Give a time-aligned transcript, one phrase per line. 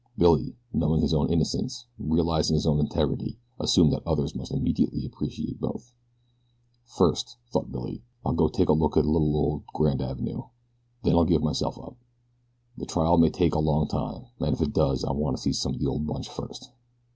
[0.17, 5.61] Billy, knowing his own innocence, realizing his own integrity, assumed that others must immediately appreciate
[5.61, 5.93] both.
[6.85, 10.23] "First," thought Billy, "I'll go take a look at little old Grand Ave.,
[11.03, 11.97] then I'll give myself up.
[12.75, 15.53] The trial may take a long time, an' if it does I want to see
[15.53, 16.71] some of the old bunch first."